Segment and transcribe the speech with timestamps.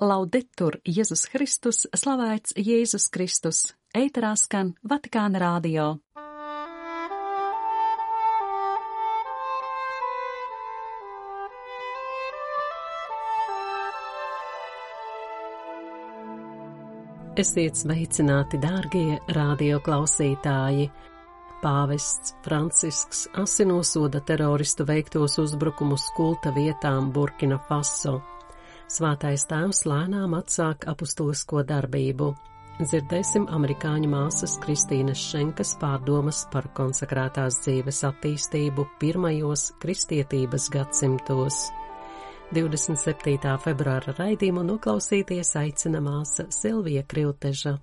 [0.00, 5.98] Laudetur Jēzus Kristus, slavēts Jēzus Kristus, eitarā skan Vatikāna rādio.
[17.36, 20.90] Esiet sveicināti, dārgie radioklausītāji!
[21.62, 28.18] Pāvests Francisks asinosoda teroristu veiktos uzbrukumus kulta vietām Burkina Faso.
[28.92, 32.26] Svētais tēvs lēnām atsāk apustulisko darbību.
[32.82, 41.62] Dzirdēsim amerikāņu māsas Kristīnas Šenkas pārdomas par konsekrētās dzīves attīstību pirmajos kristietības gadsimtos.
[42.52, 43.54] 27.
[43.64, 47.78] februāra raidījumu noklausīties aicina māsa Silvija Krilteža.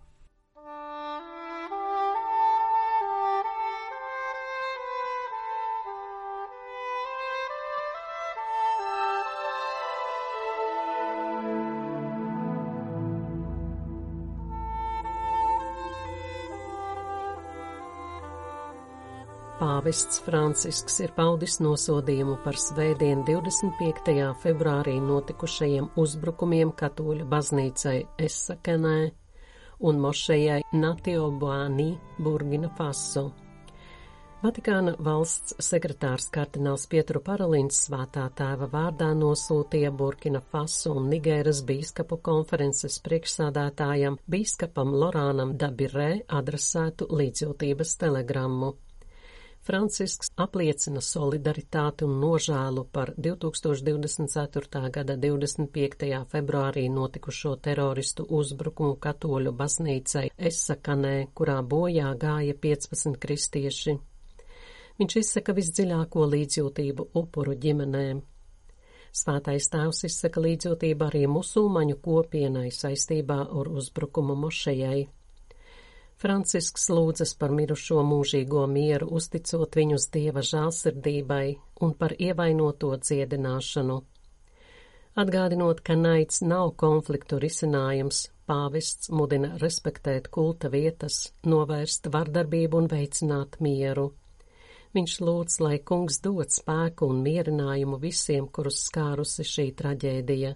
[19.89, 24.11] Pāvests Francisks ir paudis nosodījumu par svētdien 25.
[24.37, 28.99] februārī notikušajiem uzbrukumiem katoļu baznīcai Esakenē
[29.89, 31.87] un mošejai Natiobuānī
[32.21, 33.23] Burgina Faso.
[34.43, 42.19] Vatikāna valsts sekretārs kardināls Pietru Paralins svētā tēva vārdā nosūtīja Burkina Faso un Nigēras bīskapu
[42.29, 46.11] konferences priekšsādātājam bīskapam Lorānam Dabirē
[46.43, 48.71] adresētu līdzjūtības telegrammu.
[49.67, 54.81] Francisks apliecina solidaritāti un nožēlu par 2024.
[54.95, 56.07] gada 25.
[56.31, 63.97] februārī notikušo teroristu uzbrukumu katoļu baznīcai Esakanē, kurā bojā gāja 15 kristieši.
[64.99, 68.23] Viņš izsaka visdziļāko līdzjūtību upuru ģimenēm.
[69.15, 75.07] Svētais tēvs izsaka līdzjūtību arī musulmaņu kopienai saistībā ar uzbrukumu mošejai.
[76.19, 81.45] Francisks lūdzas par mirušo mūžīgo mieru, uzticot viņus dieva žālsirdībai
[81.85, 83.95] un par ievainoto dziedināšanu.
[85.23, 93.55] Atgādinot, ka naids nav konfliktu risinājums, pāvests mudina respektēt kulta vietas, novērst vardarbību un veicināt
[93.63, 94.09] mieru.
[94.97, 100.55] Viņš lūdz, lai kungs dod spēku un mierinājumu visiem, kurus skārusi šī traģēdija.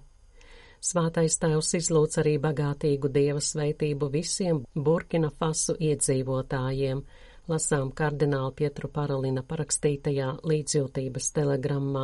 [0.84, 4.58] Svātais tēvs izlūdz arī bagātīgu dieva sveitību visiem
[4.88, 7.00] Burkina Fasu iedzīvotājiem,
[7.48, 12.04] lasām kardināla Pietru Parolina parakstītajā līdzjūtības telegrammā.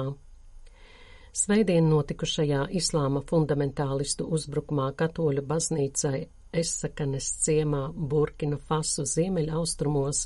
[1.35, 6.21] Sveidien notikušajā islāma fundamentālistu uzbrukumā katoļu baznīcai
[6.63, 7.81] Esakanes ciemā
[8.13, 10.23] Burkina Fasu ziemeļaustrumos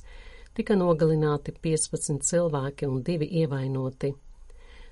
[0.53, 4.13] tika nogalināti 15 cilvēki un divi ievainoti.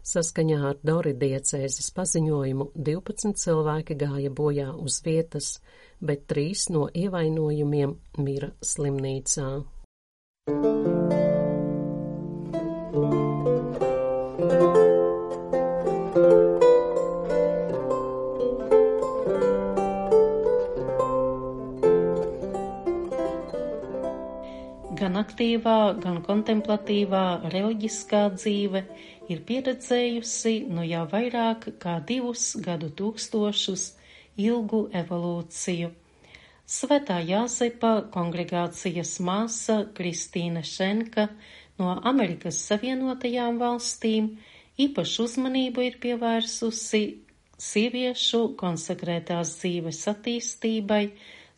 [0.02, 5.54] Saskaņā ar Dori diecēzes paziņojumu 12 cilvēki gāja bojā uz vietas,
[6.02, 9.52] bet trīs no ievainojumiem mira slimnīcā.
[10.52, 10.92] You.
[25.42, 28.84] aktīvā, gan kontemplatīvā reliģiskā dzīve
[29.32, 33.88] ir pieredzējusi nu jau vairāk kā divus gadu tūkstošus
[34.42, 35.92] ilgu evolūciju.
[36.72, 41.28] Svetā Jāzepa kongregācijas māsa Kristīna Šenka
[41.82, 44.30] no Amerikas Savienotajām valstīm
[44.80, 47.04] īpašu uzmanību ir pievērsusi
[47.62, 51.04] sieviešu konsekrētās dzīves attīstībai,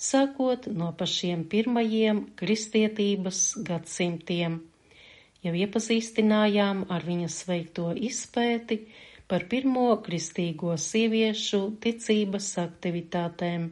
[0.09, 4.61] sākot no pašiem pirmajiem kristietības gadsimtiem.
[5.43, 8.77] Jau iepazīstinājām ar viņas veikto izpēti
[9.27, 13.65] par pirmo kristīgo sieviešu ticības aktivitātēm,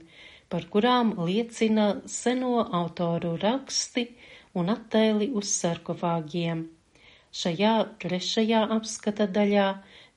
[0.51, 4.03] par kurām liecina seno autoru raksti
[4.59, 6.65] un attēli uz sarkofāgiem.
[7.31, 9.69] Šajā trešajā apskata daļā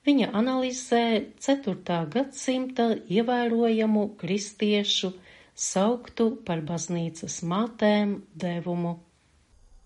[0.05, 1.03] viņa analizē
[1.39, 2.01] 4.
[2.17, 5.13] gadsimta ievērojamu kristiešu
[5.55, 8.97] sauktu par baznīcas mātēm devumu.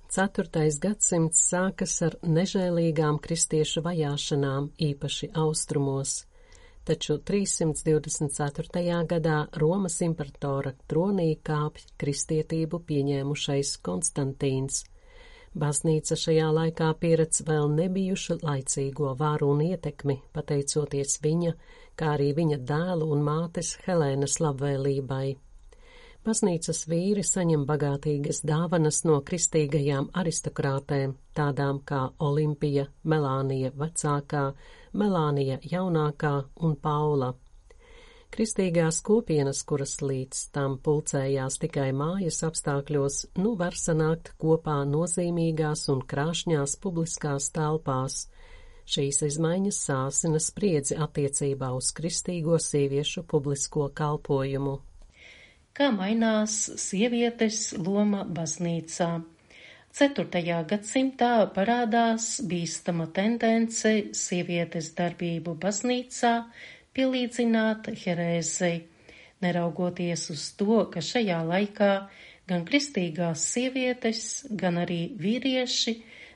[0.09, 6.13] Ceturtais gadsimts sākas ar nežēlīgām kristiešu vajāšanām, īpaši austrumos,
[6.89, 9.03] taču 324.
[9.11, 14.79] gadā Romas imperatora tronī kāpj kristietību pieņēmušais Konstantīns.
[15.53, 21.53] Baznīca šajā laikā pieredz vēl nebijušu laicīgo vāru un ietekmi, pateicoties viņa,
[21.93, 25.37] kā arī viņa dēlu un mātes Helēnas labvēlībai.
[26.27, 34.41] Baznīcas vīri saņem bagātīgas dāvanas no kristīgajām aristokrātēm, tādām kā Olimpija, Melānija vecākā,
[34.99, 36.33] Melānija jaunākā
[36.67, 37.31] un Paula.
[38.35, 46.03] Kristīgās kopienas, kuras līdz tam pulcējās tikai mājas apstākļos, nu var sanākt kopā nozīmīgās un
[46.03, 48.25] krāšņās publiskās telpās.
[48.89, 54.77] Šīs izmaiņas sāsina spriedzi attiecībā uz kristīgo sieviešu publisko kalpojumu.
[55.77, 59.09] Kā mainās sievietes loma baznīcā?
[59.99, 60.41] 4.
[60.69, 66.33] gadsimtā parādās bīstama tendence sievietes darbību baznīcā
[66.93, 68.83] pielīdzināt herēzei,
[69.45, 71.91] neraugoties uz to, ka šajā laikā
[72.49, 75.95] gan kristīgās sievietes, gan arī vīrieši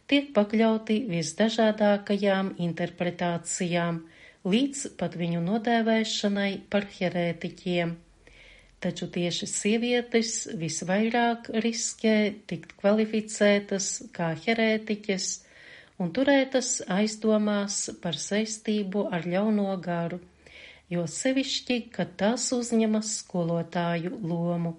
[0.10, 4.02] tiek pakļauti visdažādākajām interpretācijām,
[4.46, 7.96] līdz pat viņu nodēvēšanai par herētiķiem.
[8.84, 12.18] Taču tieši sievietes visvairāk riskē
[12.52, 15.30] tikt kvalificētas kā herētiķes
[16.04, 20.20] un turētas aizdomās par saistību ar ļauno garu
[20.94, 24.76] jo sevišķi, kad tās uzņemas skolotāju lomu.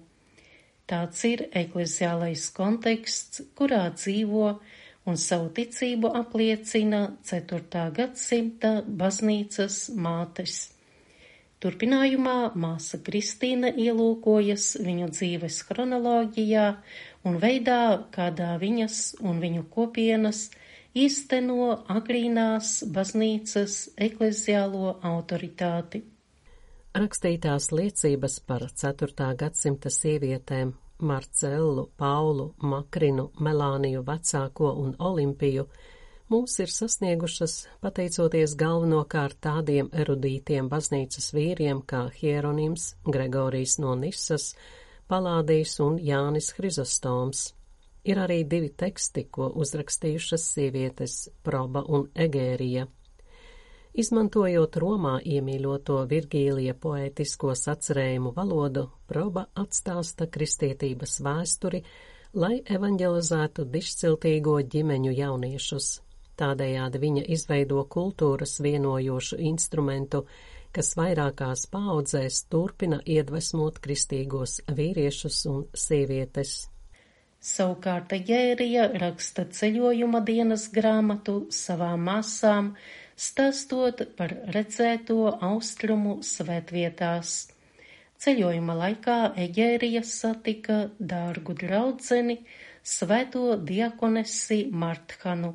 [0.85, 4.51] Tāds ir ekleziālais konteksts, kurā dzīvo
[5.09, 7.89] un savu ticību apliecina 4.
[7.97, 10.74] gadsimta baznīcas mātes.
[11.65, 16.65] Turpinājumā māsa Kristīna ielūkojas viņu dzīves chronoloģijā
[17.25, 20.43] un veidā, kādā viņas un viņu kopienas
[20.93, 26.03] īsteno agrīnās baznīcas ekleziālo autoritāti.
[26.93, 29.31] Rakstītās liecības par 4.
[29.41, 35.65] gadsimta sievietēm Marcellu, Paulu, Makrinu, Melāniju vecāko un Olimpiju
[36.31, 44.53] mūs ir sasniegušas pateicoties galvenokārt tādiem erudītiem baznīcas vīriem kā Hieronims, Gregorijs no Nisas,
[45.09, 47.51] Palādijs un Jānis Hrizostoms.
[48.05, 52.85] Ir arī divi teksti, ko uzrakstījušas sievietes Proba un Egērija.
[53.95, 61.83] Izmantojot Romā iemīļoto Virgīlija poētisko sacerējumu valodu, Proba atstāsta kristietības vēsturi,
[62.35, 66.04] lai evanģelizētu dišciltīgo ģimeņu jauniešus.
[66.39, 70.25] Tādējādi viņa izveido kultūras vienojošu instrumentu,
[70.75, 76.55] kas vairākās paudzēs turpina iedvesmot kristīgos vīriešus un sievietes.
[77.45, 82.71] Savukārt Egērija raksta ceļojuma dienas grāmatu savām māsām,
[83.15, 87.35] stāstot par redzēto austrumu svētvietās.
[88.25, 92.39] Ceļojuma laikā Egērija satika dārgu draudzeni,
[92.81, 95.53] svēto diakonesi Marthanu,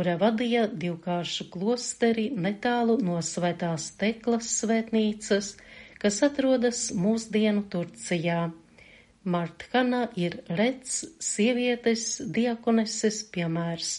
[0.00, 5.50] kura vadīja divkāršu klosteri netālu no svētās Teklas svētnīcas,
[6.00, 8.46] kas atrodas mūsdienu Turcijā.
[9.34, 12.06] Marthana ir rets sievietes
[12.38, 13.90] diakoneses piemērs,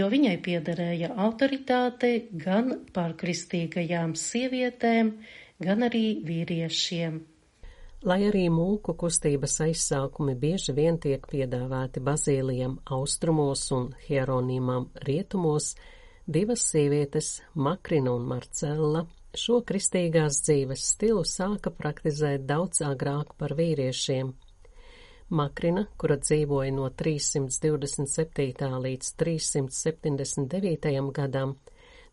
[0.00, 2.14] jo viņai piederēja autoritāte
[2.46, 5.12] gan pār kristīgajām sievietēm,
[5.60, 7.20] gan arī vīriešiem.
[8.06, 15.72] Lai arī mūku kustības aizsākumi bieži vien tiek piedāvāti Bazīlijam austrumos un Hieronīmam rietumos,
[16.26, 19.06] divas sievietes, Makrina un Marcella,
[19.36, 24.30] Šo kristīgās dzīves stilu sāka praktizēt daudz agrāk par vīriešiem.
[25.28, 28.70] Makrina, kura dzīvoja no 327.
[28.86, 31.12] līdz 379.
[31.18, 31.58] gadam,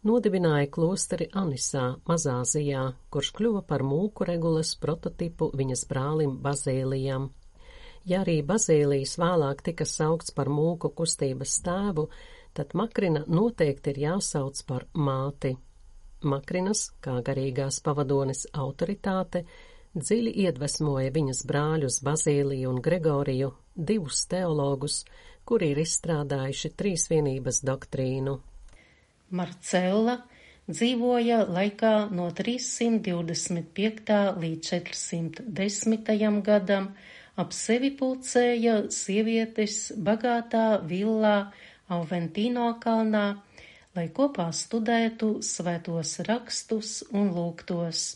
[0.06, 7.32] nodibināja klosteri Anisā, Mazāzijā, kurš kļuva par mūku regulas prototipu viņas brālim Bazēlijam.
[8.06, 12.08] Ja arī Bazēlijs vēlāk tika saukts par mūku kustības tēvu,
[12.54, 15.56] tad Makrina noteikti ir jāsauc par māti.
[16.26, 19.44] Makrinas, kā garīgās pavadones autoritāte,
[19.98, 25.04] dziļi iedvesmoja viņas brāļus Bazīliju un Gregoriju, divus teologus,
[25.46, 28.40] kuri ir izstrādājuši trīsvienības doktrīnu.
[29.30, 30.20] Marcella
[30.70, 34.18] dzīvoja laikā no 325.
[34.42, 36.42] līdz 410.
[36.46, 36.90] gadam,
[37.38, 41.52] ap sevi pulcēja sievietes bagātā villā
[41.90, 43.26] Auventino kalnā,
[43.96, 48.08] lai kopā studētu svētos rakstus un lūgtos.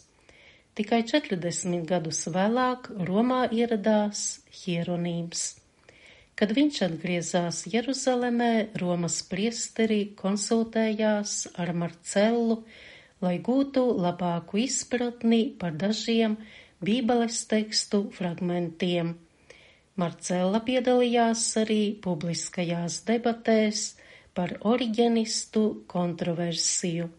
[0.73, 5.58] Tikai 40 gadus vēlāk Romā ieradās Hieronīms.
[6.39, 12.61] Kad viņš atgriezās Jeruzalemē, Romas priesteri konsultējās ar Marcellu,
[13.19, 16.37] lai gūtu labāku izpratni par dažiem
[16.79, 19.17] Bībeles tekstu fragmentiem.
[19.99, 23.89] Marcella piedalījās arī publiskajās debatēs,
[24.39, 27.09] par oriģenistu kontroversiju.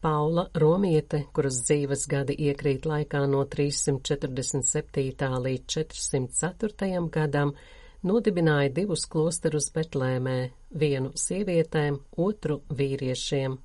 [0.00, 5.30] Paula Romiete, kuras dzīves gadi iekrīt laikā no 347.
[5.46, 7.00] līdz 404.
[7.10, 7.50] gadam,
[8.06, 10.36] nodibināja divus klosterus Betlēmē,
[10.78, 13.56] vienu sievietēm, otru vīriešiem.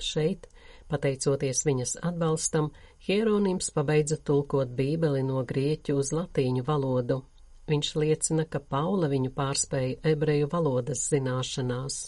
[0.00, 0.46] Šeit,
[0.90, 2.70] pateicoties viņas atbalstam,
[3.06, 7.22] Hieronims pabeidza tulkot bībeli no grieķu uz latīņu valodu.
[7.70, 12.00] Viņš liecina, ka Paula viņu pārspēja ebreju valodas zināšanās.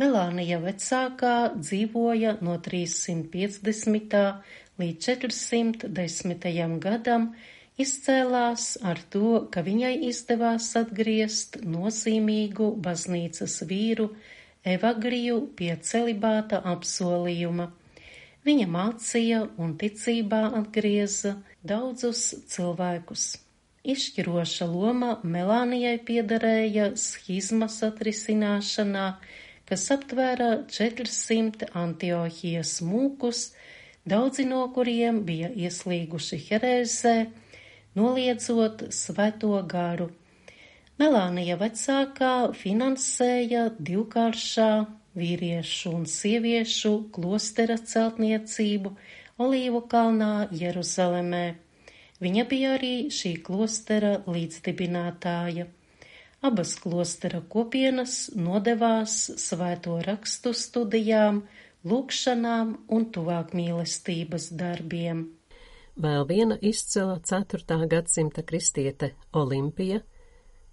[0.00, 4.20] Melānija vecākā dzīvoja no 350.
[4.80, 6.78] līdz 410.
[6.80, 7.32] gadam,
[7.82, 14.10] izcēlās ar to, ka viņai izdevās atgriezt nozīmīgu baznīcas vīru
[14.60, 17.70] Evagriju pie celibāta apsolījuma.
[18.44, 22.22] Viņa mācīja un ticībā atgrieza daudzus
[22.52, 23.30] cilvēkus.
[23.80, 29.06] Izšķiroša loma Melānijai piederēja schizmas atrisināšanā,
[29.68, 33.46] kas aptvēra 400 Antiohijas mūkus,
[34.04, 37.14] daudzi no kuriem bija ieslīguši herēzē,
[38.00, 40.08] noliedzot svēto garu.
[41.00, 44.72] Melānija vecākā finansēja divkāršā
[45.16, 48.92] vīriešu un sieviešu klostera celtniecību
[49.40, 51.44] Olīvu kalnā Jeruzalemē.
[52.20, 55.70] Viņa bija arī šī klostera līdzdibinātāja.
[56.44, 61.42] Abas klostera kopienas nodevās svēto rakstu studijām,
[61.84, 65.28] lūkšanām un tuvāk mīlestības darbiem.
[66.00, 67.86] Vēl viena izcila 4.
[67.90, 70.00] gadsimta kristiete Olimpija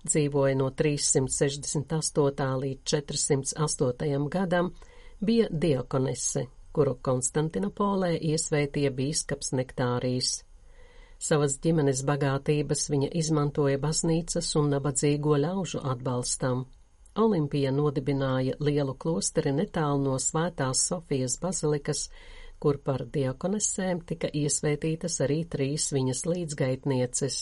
[0.07, 2.46] dzīvoja no 368.
[2.62, 4.27] līdz 408.
[4.31, 4.72] gadam,
[5.19, 10.31] bija diakonese, kuru Konstantinopolē iesvētīja bīskaps Nektārijas.
[11.19, 16.67] Savas ģimenes bagātības viņa izmantoja baznīcas un nabadzīgo ļaužu atbalstam.
[17.17, 22.12] Olimpija nodibināja lielu klosteri netālu no Svētās Sofijas bazilikas,
[22.60, 27.38] kur par diakonesēm tika iesvētītas arī trīs viņas līdzgaitnieces.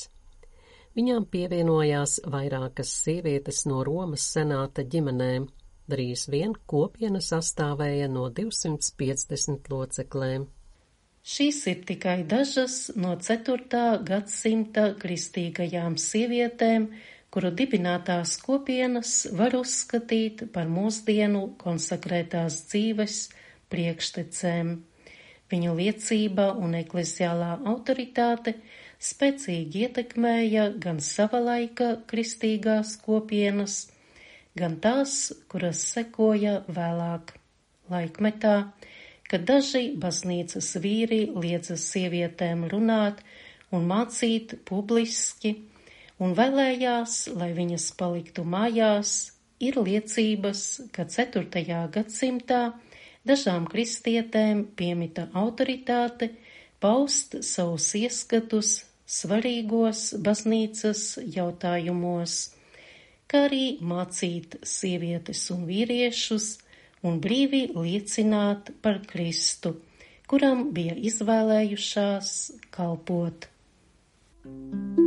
[0.96, 5.50] Viņām pievienojās vairākas sievietes no Romas senāta ģimenēm,
[5.92, 10.48] drīz vien kopiena sastāvēja no 250 loceklēm.
[11.26, 13.82] Šīs ir tikai dažas no 4.
[14.06, 16.92] gadsimta kristīgajām sievietēm,
[17.34, 23.18] kuru dibinātās kopienas var uzskatīt par mūsdienu konsekrētās dzīves
[23.74, 24.76] priekštecēm.
[25.52, 28.56] Viņu liecība un ekleziālā autoritāte
[29.06, 33.76] spēcīgi ietekmēja gan sava laika kristīgās kopienas,
[34.58, 37.36] gan tās, kuras sekoja vēlāk
[37.94, 38.56] laikmetā,
[39.30, 43.22] ka daži baznīcas vīri liedza sievietēm runāt
[43.76, 45.56] un mācīt publiski
[46.18, 49.16] un vēlējās, lai viņas paliktu mājās,
[49.60, 50.62] ir liecības,
[50.96, 51.66] ka 4.
[51.94, 52.62] gadsimtā
[53.28, 56.32] dažām kristietēm piemita autoritāte
[56.84, 61.04] paust savus ieskatus svarīgos baznīcas
[61.36, 62.38] jautājumos,
[63.30, 66.52] kā arī mācīt sievietes un vīriešus
[67.06, 69.76] un brīvi liecināt par Kristu,
[70.30, 72.36] kuram bija izvēlējušās
[72.74, 73.50] kalpot.
[74.46, 75.05] Thank you.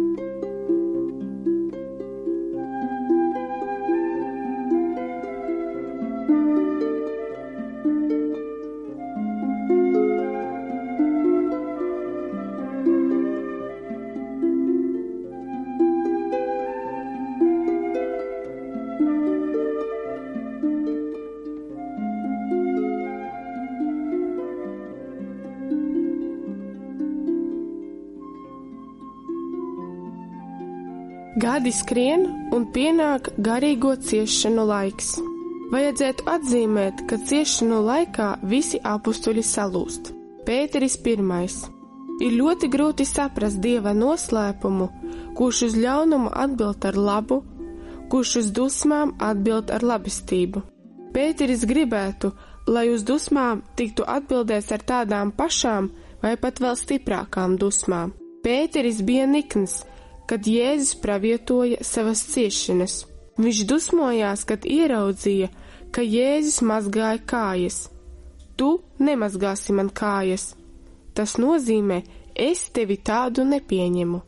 [31.48, 35.14] Gadi skrien un pienāk garīgo ciešanu laiks.
[35.72, 40.10] Vajadzētu atzīmēt, ka ciešanu laikā visi apstuļi salūst.
[40.44, 41.56] Pēteris pirmais.
[42.20, 44.90] Ir ļoti grūti saprast dieva noslēpumu,
[45.40, 47.40] kurš uz ļaunumu atbild ar labu,
[48.12, 50.66] kurš uz dusmām atbild ar labestību.
[51.16, 52.34] Pēteris gribētu,
[52.68, 58.12] lai uz dusmām tiktu atbildēts ar tādām pašām vai pat vēl stiprākām dusmām.
[58.44, 59.86] Pēteris bija nikns,
[60.28, 63.00] kad Jēzus pravietoja savas ciešanas.
[63.38, 65.48] Viņš dusmojās, kad ieraudzīja,
[65.94, 67.86] ka Jēzus mazgāja kājas.
[68.58, 70.52] Tu nemazgāsi man kājas.
[71.14, 72.02] Tas nozīmē,
[72.34, 74.20] es tevi tādu nepieņemu.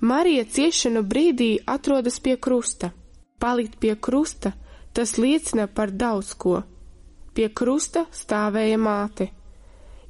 [0.00, 2.90] Marija ciešanu brīdī atrodas pie krusta.
[3.40, 4.52] Palikt pie krusta,
[4.92, 6.62] tas liecina par daudz ko.
[7.36, 9.30] Pie krusta stāvēja māte.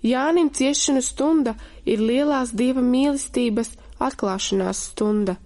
[0.07, 3.73] Jānim ciešanu stunda ir lielās dieva mīlestības
[4.03, 5.37] atklāšanās stunda.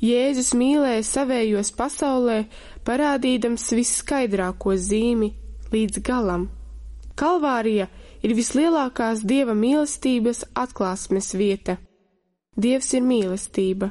[0.00, 2.46] Jēzus mīlēja savējos pasaulē,
[2.88, 5.34] parādīdams visskaidrāko zīmi
[5.72, 6.48] līdz galam.
[7.20, 7.90] Kalvārija
[8.24, 11.76] ir vislielākās dieva mīlestības atklāsmes vieta.
[12.56, 13.90] Dievs ir mīlestība,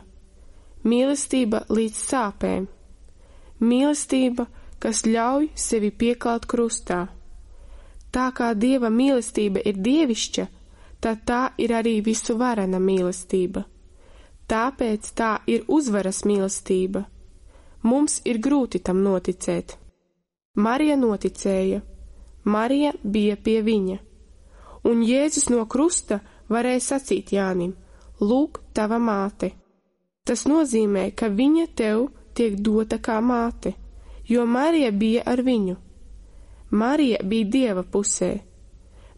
[0.84, 2.68] mīlestība līdz sāpēm,
[3.62, 4.48] mīlestība,
[4.80, 7.06] kas ļauj sevi piekalt krustā.
[8.10, 10.46] Tā kā dieva mīlestība ir dievišķa,
[11.00, 13.66] tad tā ir arī visu varena mīlestība.
[14.50, 17.04] Tāpēc tā ir uzvaras mīlestība.
[17.86, 19.78] Mums ir grūti tam noticēt.
[20.56, 21.82] Marija noticēja,
[22.44, 23.98] Marija bija pie viņa,
[24.90, 27.76] un Jēzus no krusta varēja sacīt Jānim:
[28.20, 29.52] Lūk, tava māte!
[30.26, 33.76] Tas nozīmē, ka viņa tev tiek dota kā māte,
[34.28, 35.76] jo Marija bija ar viņu.
[36.72, 38.32] Marija bija dieva pusē.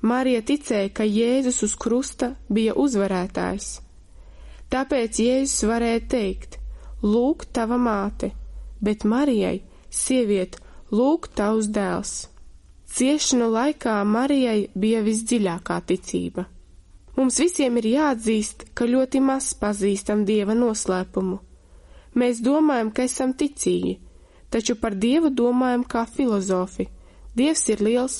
[0.02, 3.91] Marija ticēja, ka Jēzus uz krusta bija uzvarētājs.
[4.72, 6.58] Tāpēc Jēzus varēja teikt:
[7.04, 8.32] Lūk, tava māte,
[8.80, 9.58] bet Marijai,
[9.90, 10.58] sieviet,
[10.92, 12.14] lūk, tavs dēls.
[12.92, 16.46] Ciešanu laikā Marijai bija visdziļākā ticība.
[17.16, 21.40] Mums visiem ir jāatzīst, ka ļoti maz pazīstam Dieva noslēpumu.
[22.16, 23.98] Mēs domājam, ka esam ticīgi,
[24.52, 26.88] taču par Dievu domājam kā filozofi.
[27.36, 28.18] Dievs ir liels,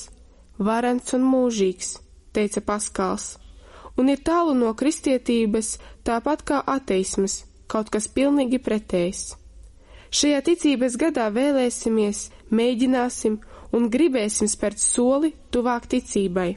[0.60, 1.98] varens un mūžīgs,
[2.36, 3.36] teica Paskals,
[3.98, 9.36] un ir tālu no kristietības, tāpat kā ateismas, kaut kas pilnīgi pretējs.
[10.12, 13.38] Šajā ticības gadā vēlēsimies, mēģināsim
[13.72, 16.50] un gribēsim spērt soli tuvāk ticībai.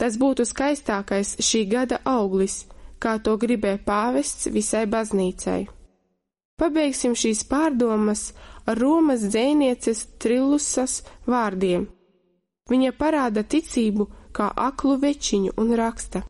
[0.00, 2.64] Tas būtu skaistākais šī gada auglis,
[2.98, 5.60] kā to gribēja pāvests visai baznīcai.
[6.58, 8.32] Pabeigsim šīs pārdomas
[8.66, 11.86] ar Romas dzēnieces Trillusas vārdiem.
[12.70, 16.22] Viņa parāda ticību kā aklu večiņu un raksta.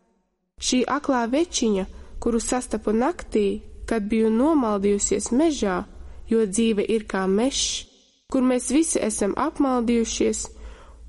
[0.63, 1.87] Šī aklā večiņa,
[2.23, 5.83] kuru sastapu naktī, kad biju nomaldījusies mežā,
[6.31, 7.87] jo dzīve ir kā mežs,
[8.31, 10.45] kur mēs visi esam apmaldījušies,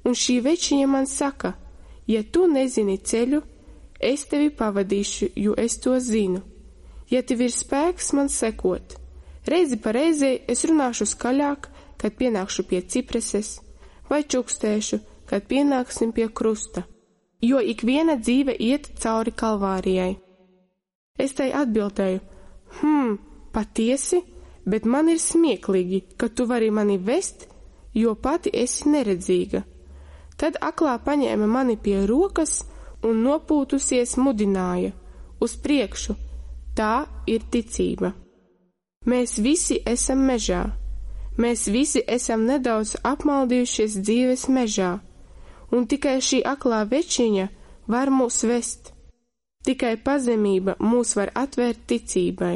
[0.05, 1.53] un šī večiņa man saka,
[2.07, 3.41] ja tu nezini ceļu,
[3.99, 6.41] es tevi pavadīšu, jo es to zinu.
[7.11, 8.97] Ja tev ir spēks man sekot,
[9.47, 11.69] reizi pa reizei es runāšu skaļāk,
[12.01, 13.59] kad pienākšu pie cipreses,
[14.09, 16.83] vai čukstēšu, kad pienāksim pie krusta,
[17.43, 20.13] jo ik viena dzīve iet cauri kalvārijai.
[21.19, 22.21] Es tai atbildēju,
[22.79, 23.17] hmm,
[23.53, 24.23] patiesi?
[24.65, 27.47] bet man ir smieklīgi, ka tu vari mani vest,
[27.93, 29.63] jo pati esi neredzīga.
[30.39, 32.61] Tad aklā paņēma mani pie rokas
[33.05, 34.93] un nopūtusies mudināja
[35.43, 36.15] uz priekšu.
[36.73, 38.13] Tā ir ticība.
[39.05, 40.63] Mēs visi esam mežā.
[41.37, 44.95] Mēs visi esam nedaudz apmaldījušies dzīves mežā,
[45.73, 47.47] un tikai šī aklā večiņa
[47.93, 48.93] var mūs vest.
[49.63, 52.55] Tikai pazemība mūs var atvērt ticībai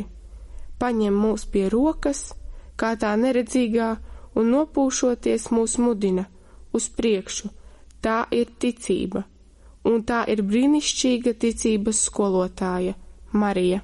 [0.79, 2.31] paņem mūs pie rokas,
[2.77, 3.89] kā tā neredzīgā,
[4.37, 6.27] un nopūšoties mūs mudina
[6.77, 7.49] uz priekšu.
[8.05, 9.23] Tā ir ticība,
[9.89, 12.93] un tā ir brīnišķīga ticības skolotāja
[13.33, 13.81] Marija.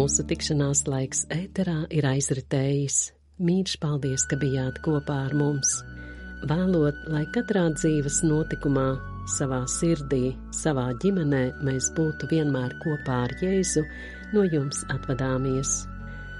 [0.00, 2.94] Mūsu tikšanās laiks ēterā ir aizritējis.
[3.44, 5.74] Mīļš paldies, ka bijāt kopā ar mums.
[6.48, 8.86] Vēlot, lai katrā dzīves notikumā,
[9.34, 13.84] savā sirdī, savā ģimenē mēs būtu vienmēr kopā ar Jēzu,
[14.32, 15.74] no jums atvadāmies.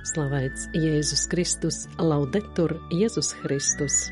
[0.08, 4.06] Slavēts Jēzus Kristus, laudetur Jēzus Kristus!